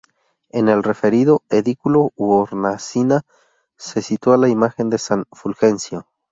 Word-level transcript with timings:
En 0.49 0.67
el 0.67 0.81
referido 0.81 1.43
edículo 1.51 2.09
u 2.15 2.31
hornacina 2.31 3.21
se 3.77 4.01
sitúa 4.01 4.35
la 4.37 4.49
imagen 4.49 4.89
de 4.89 4.97
"San 4.97 5.25
Fulgencio". 5.31 6.07